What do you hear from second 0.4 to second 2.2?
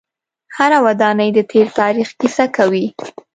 هره ودانۍ د تیر تاریخ